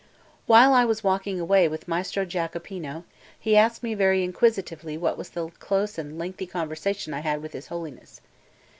While 0.47 0.73
I 0.73 0.83
was 0.83 1.03
walking 1.03 1.39
away 1.39 1.67
with 1.67 1.87
Maestro 1.87 2.25
Giacopino, 2.25 3.03
he 3.39 3.55
asked 3.55 3.83
me 3.83 3.93
very 3.93 4.23
inquisitively 4.23 4.97
what 4.97 5.15
was 5.15 5.29
the 5.29 5.49
close 5.59 5.99
and 5.99 6.17
lengthy 6.17 6.47
conversation 6.47 7.13
I 7.13 7.17
had 7.19 7.33
had 7.33 7.41
with 7.43 7.53
his 7.53 7.67
Holiness. 7.67 8.19